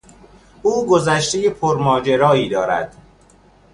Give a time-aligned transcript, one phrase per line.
[0.61, 2.95] او گذشتهی پرماجرایی دارد.